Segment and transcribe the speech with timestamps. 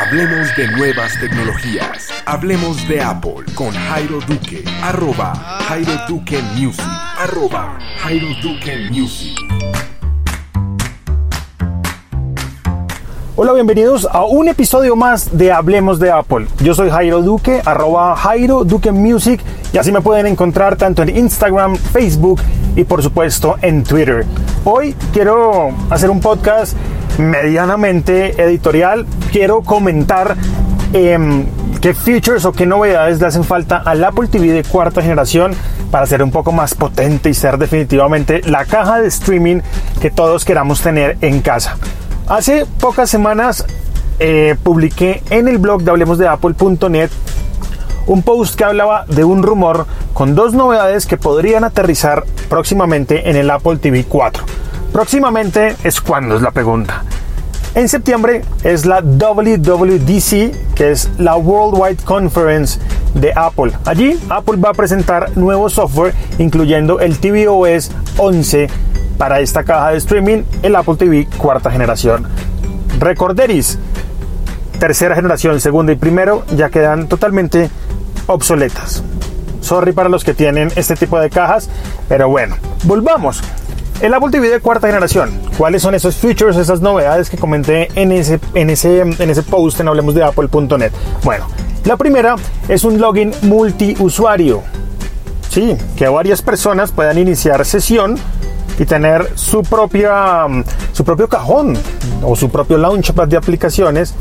[0.00, 2.08] Hablemos de nuevas tecnologías.
[2.24, 4.64] Hablemos de Apple con Jairo Duque.
[4.82, 5.34] Arroba
[5.68, 6.82] Jairo Duque Music.
[7.18, 9.36] Arroba Jairo Duque Music.
[13.36, 16.46] Hola, bienvenidos a un episodio más de Hablemos de Apple.
[16.62, 21.14] Yo soy Jairo Duque, arroba Jairo Duque Music, y así me pueden encontrar tanto en
[21.14, 22.40] Instagram, Facebook
[22.74, 24.24] y por supuesto en Twitter.
[24.64, 26.74] Hoy quiero hacer un podcast
[27.20, 29.06] medianamente editorial.
[29.32, 30.36] Quiero comentar
[30.92, 31.46] em,
[31.80, 35.52] qué features o qué novedades le hacen falta al Apple TV de cuarta generación
[35.90, 39.60] para ser un poco más potente y ser definitivamente la caja de streaming
[40.00, 41.76] que todos queramos tener en casa.
[42.28, 43.64] Hace pocas semanas
[44.18, 47.10] eh, publiqué en el blog de hablemosdeapple.net
[48.06, 53.36] un post que hablaba de un rumor con dos novedades que podrían aterrizar próximamente en
[53.36, 54.44] el Apple TV 4.
[54.92, 57.04] Próximamente es cuando es la pregunta.
[57.74, 62.80] En septiembre es la WWDC, que es la Worldwide Conference
[63.14, 63.72] de Apple.
[63.84, 68.68] Allí Apple va a presentar nuevo software, incluyendo el tvOS 11
[69.16, 72.26] para esta caja de streaming, el Apple TV cuarta generación.
[72.98, 73.78] Recorderis,
[74.80, 77.70] tercera generación, segunda y primero, ya quedan totalmente
[78.26, 79.04] obsoletas.
[79.60, 81.68] Sorry para los que tienen este tipo de cajas,
[82.08, 83.40] pero bueno, volvamos.
[84.00, 85.30] El Apple TV de cuarta generación.
[85.58, 89.78] ¿Cuáles son esos features, esas novedades que comenté en ese, en ese, en ese post
[89.80, 90.90] en hablemosdeapple.net?
[91.22, 91.46] Bueno,
[91.84, 94.62] la primera es un login multiusuario.
[95.50, 98.16] Sí, que varias personas puedan iniciar sesión
[98.78, 101.76] y tener su, propia, mm, su propio cajón
[102.22, 104.14] o su propio launchpad de aplicaciones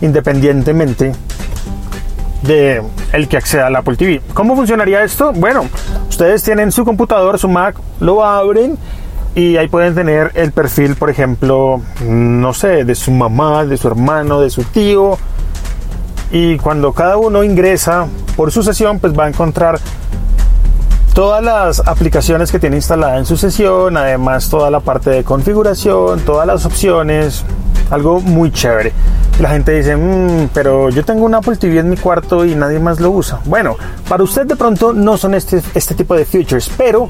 [0.00, 1.12] independientemente
[2.42, 4.22] de el que acceda al Apple TV.
[4.32, 5.32] ¿Cómo funcionaría esto?
[5.32, 5.64] Bueno,
[6.08, 8.78] ustedes tienen su computador, su Mac, lo abren
[9.34, 13.88] y ahí pueden tener el perfil, por ejemplo, no sé, de su mamá, de su
[13.88, 15.18] hermano, de su tío.
[16.30, 19.80] Y cuando cada uno ingresa por su sesión, pues va a encontrar
[21.14, 26.20] todas las aplicaciones que tiene instalada en su sesión, además toda la parte de configuración,
[26.20, 27.44] todas las opciones,
[27.90, 28.92] algo muy chévere.
[29.40, 32.78] La gente dice, mmm, pero yo tengo un Apple TV en mi cuarto y nadie
[32.78, 33.40] más lo usa.
[33.44, 33.76] Bueno,
[34.08, 37.08] para usted de pronto no son este, este tipo de features, pero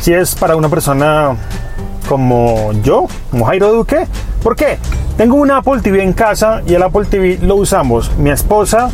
[0.00, 1.36] si es para una persona
[2.08, 4.06] como yo, como Jairo Duque,
[4.42, 4.78] ¿por qué?
[5.16, 8.90] Tengo un Apple TV en casa y el Apple TV lo usamos mi esposa,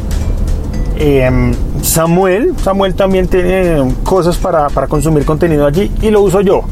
[0.98, 6.62] Em, Samuel, Samuel también tiene cosas para, para consumir contenido allí y lo uso yo.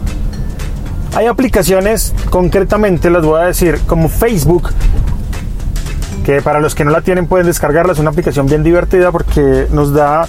[1.15, 4.71] Hay aplicaciones, concretamente las voy a decir, como Facebook,
[6.25, 9.67] que para los que no la tienen pueden descargarla, es una aplicación bien divertida porque
[9.71, 10.27] nos da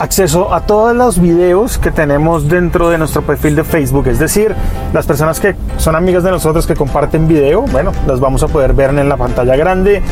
[0.00, 4.08] acceso a todos los videos que tenemos dentro de nuestro perfil de Facebook.
[4.08, 4.54] Es decir,
[4.94, 8.72] las personas que son amigas de nosotros que comparten video, bueno, las vamos a poder
[8.72, 10.02] ver en la pantalla grande.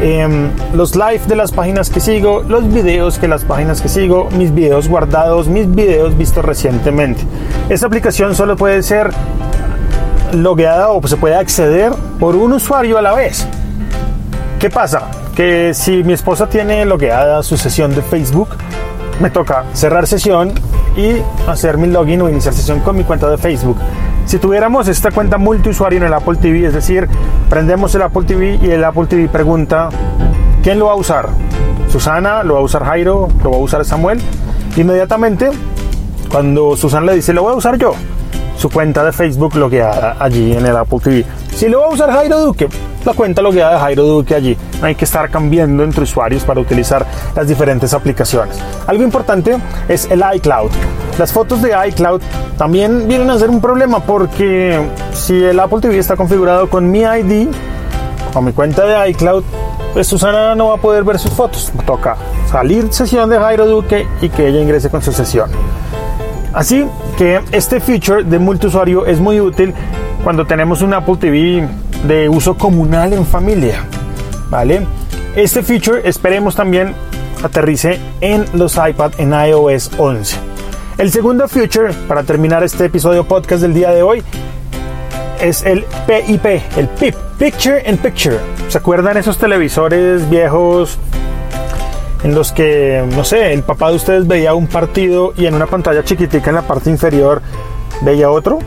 [0.00, 4.28] Em, los live de las páginas que sigo, los videos que las páginas que sigo,
[4.36, 7.22] mis videos guardados, mis videos vistos recientemente.
[7.68, 9.10] Esta aplicación solo puede ser
[10.32, 13.46] logueada o se puede acceder por un usuario a la vez.
[14.58, 15.10] ¿Qué pasa?
[15.36, 18.48] Que si mi esposa tiene logueada su sesión de Facebook,
[19.20, 20.52] me toca cerrar sesión
[20.96, 21.16] y
[21.48, 23.76] hacer mi login o iniciar sesión con mi cuenta de Facebook.
[24.26, 27.08] Si tuviéramos esta cuenta multiusuario en el Apple TV, es decir,
[27.50, 29.90] prendemos el Apple TV y el Apple TV pregunta,
[30.62, 31.28] ¿quién lo va a usar?
[31.90, 34.20] Susana, lo va a usar Jairo, lo va a usar Samuel.
[34.76, 35.50] Inmediatamente,
[36.30, 37.92] cuando Susana le dice, lo voy a usar yo,
[38.56, 41.24] su cuenta de Facebook logueada allí en el Apple TV.
[41.54, 42.68] Si lo va a usar Jairo Duque,
[43.04, 44.56] la cuenta logueada de Jairo Duque allí.
[44.80, 48.58] No hay que estar cambiando entre usuarios para utilizar las diferentes aplicaciones.
[48.86, 49.56] Algo importante
[49.88, 50.70] es el iCloud.
[51.18, 52.20] Las fotos de iCloud
[52.58, 54.80] también vienen a ser un problema porque
[55.12, 57.48] si el Apple TV está configurado con mi ID
[58.34, 59.44] o mi cuenta de iCloud,
[59.92, 61.72] pues Susana no va a poder ver sus fotos.
[61.86, 62.16] Toca
[62.50, 65.50] salir sesión de Jairo Duque y que ella ingrese con su sesión.
[66.52, 66.86] Así
[67.18, 69.74] que este feature de multiusuario es muy útil
[70.22, 71.68] cuando tenemos un Apple TV
[72.04, 73.84] de uso comunal en familia.
[74.50, 74.86] ¿Vale?
[75.36, 76.94] Este feature esperemos también
[77.42, 80.36] aterrice en los iPad en iOS 11.
[80.96, 84.22] El segundo feature, para terminar este episodio podcast del día de hoy,
[85.40, 86.44] es el PIP,
[86.76, 88.38] el PIP, Picture in Picture.
[88.68, 90.98] ¿Se acuerdan esos televisores viejos
[92.22, 95.66] en los que, no sé, el papá de ustedes veía un partido y en una
[95.66, 97.42] pantalla chiquitica en la parte inferior
[98.00, 98.60] veía otro,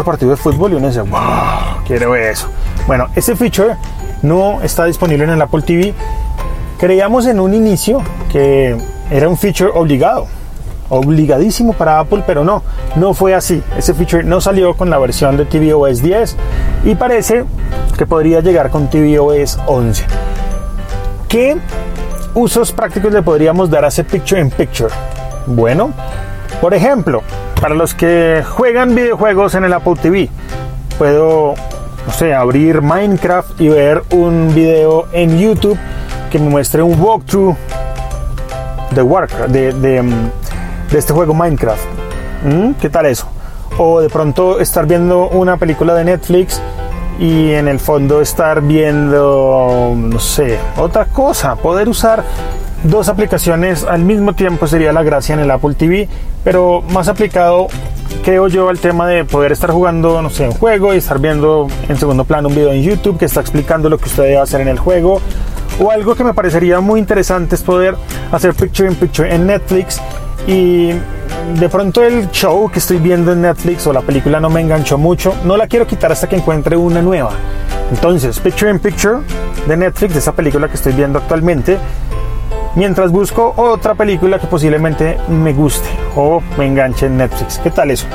[0.00, 2.48] otro partido de fútbol y uno dice, wow, quiero eso.
[2.86, 3.76] Bueno, ese feature
[4.22, 5.94] no está disponible en el Apple TV.
[6.78, 8.02] Creíamos en un inicio
[8.32, 8.76] que
[9.10, 10.26] era un feature obligado.
[10.88, 12.62] obligadísimo para Apple, pero no,
[12.96, 13.62] no fue así.
[13.76, 16.36] Ese feature no salió con la versión de tvOS 10
[16.84, 17.44] y parece
[17.96, 20.04] que podría llegar con tvOS 11.
[21.28, 21.58] ¿Qué
[22.34, 24.90] usos prácticos le podríamos dar a ese picture in picture?
[25.46, 25.92] Bueno,
[26.60, 27.22] por ejemplo,
[27.60, 30.30] para los que juegan videojuegos en el Apple TV,
[30.98, 31.54] puedo,
[32.06, 35.78] no sé, abrir Minecraft y ver un video en YouTube
[36.30, 37.54] que me muestre un walkthrough
[38.92, 40.30] de Warcraft, de, mm,
[40.96, 41.84] este juego Minecraft.
[42.44, 42.72] ¿Mm?
[42.80, 43.28] ¿Qué tal eso?
[43.76, 46.60] O de pronto estar viendo una película de Netflix
[47.18, 51.56] y en el fondo estar viendo, no sé, otra cosa.
[51.56, 52.24] Poder usar
[52.84, 56.08] dos aplicaciones al mismo tiempo sería la gracia en el Apple TV,
[56.44, 57.68] pero más aplicado
[58.24, 61.68] creo yo al tema de poder estar jugando, no sé, un juego y estar viendo
[61.88, 64.60] en segundo plano un video en YouTube que está explicando lo que usted debe hacer
[64.60, 65.20] en el juego.
[65.82, 67.96] O algo que me parecería muy interesante es poder
[68.32, 70.00] hacer picture in picture en Netflix
[70.46, 70.90] y
[71.58, 74.98] de pronto el show que estoy viendo en Netflix o la película no me enganchó
[74.98, 77.32] mucho, no la quiero quitar hasta que encuentre una nueva.
[77.90, 79.18] Entonces, picture in picture
[79.66, 81.78] de Netflix, de esa película que estoy viendo actualmente,
[82.74, 87.58] mientras busco otra película que posiblemente me guste o me enganche en Netflix.
[87.58, 88.06] ¿Qué tal eso?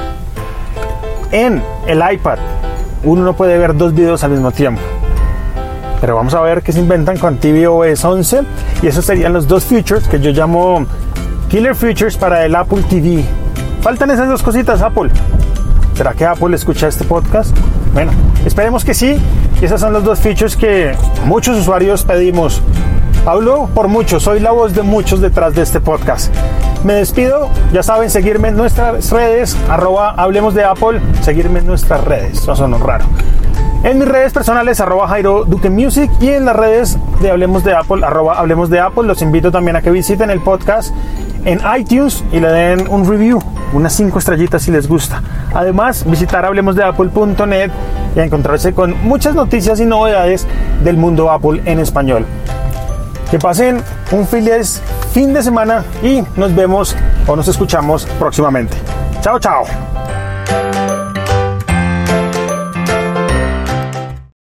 [1.31, 2.37] En el iPad
[3.03, 4.81] uno no puede ver dos videos al mismo tiempo.
[6.01, 8.41] Pero vamos a ver qué se inventan con tvOS 11
[8.81, 10.85] y esos serían los dos features que yo llamo
[11.49, 13.23] killer features para el Apple TV.
[13.81, 15.09] Faltan esas dos cositas Apple.
[15.95, 17.55] ¿Será que Apple escucha este podcast?
[17.93, 18.11] Bueno,
[18.45, 19.17] esperemos que sí.
[19.61, 20.93] Y esas son los dos features que
[21.25, 22.61] muchos usuarios pedimos
[23.25, 26.31] Hablo por muchos, soy la voz de muchos detrás de este podcast.
[26.83, 32.03] Me despido, ya saben, seguirme en nuestras redes, arroba hablemos de Apple, seguirme en nuestras
[32.03, 33.05] redes, no son raro.
[33.83, 37.73] En mis redes personales, arroba Jairo Duque Music y en las redes de Hablemos de
[37.73, 40.93] Apple, arroba Hablemos de Apple, los invito también a que visiten el podcast
[41.45, 43.41] en iTunes y le den un review,
[43.73, 45.23] unas 5 estrellitas si les gusta.
[45.51, 47.71] Además, visitar hablemosdeapple.net
[48.15, 50.45] y encontrarse con muchas noticias y novedades
[50.83, 52.25] del mundo Apple en español.
[53.29, 53.81] Que pasen
[54.11, 54.81] un feliz
[55.13, 56.95] fin de semana y nos vemos
[57.27, 58.77] o nos escuchamos próximamente.
[59.21, 59.84] Chao, chao.